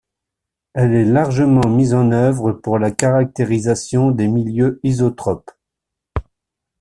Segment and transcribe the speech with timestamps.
[0.73, 5.51] Elle est largement mise en œuvre pour la caractérisation des milieux isotropes.